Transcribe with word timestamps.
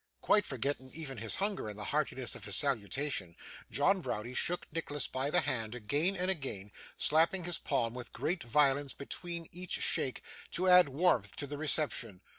Quite 0.19 0.47
forgetting 0.47 0.89
even 0.95 1.19
his 1.19 1.35
hunger 1.35 1.69
in 1.69 1.77
the 1.77 1.83
heartiness 1.83 2.33
of 2.33 2.45
his 2.45 2.55
salutation, 2.55 3.35
John 3.69 4.01
Browdie 4.01 4.33
shook 4.33 4.65
Nicholas 4.73 5.05
by 5.07 5.29
the 5.29 5.41
hand 5.41 5.75
again 5.75 6.15
and 6.15 6.31
again, 6.31 6.71
slapping 6.97 7.43
his 7.43 7.59
palm 7.59 7.93
with 7.93 8.11
great 8.11 8.41
violence 8.41 8.93
between 8.93 9.47
each 9.51 9.73
shake, 9.73 10.23
to 10.53 10.67
add 10.67 10.89
warmth 10.89 11.35
to 11.35 11.45
the 11.45 11.59
reception. 11.59 12.21